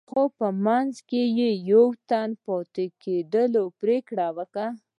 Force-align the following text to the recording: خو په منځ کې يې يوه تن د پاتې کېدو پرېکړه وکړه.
خو 0.09 0.21
په 0.37 0.47
منځ 0.65 0.93
کې 1.09 1.21
يې 1.37 1.51
يوه 1.71 1.93
تن 2.09 2.29
د 2.31 2.35
پاتې 2.45 2.85
کېدو 3.01 3.63
پرېکړه 3.81 4.27
وکړه. 4.37 4.67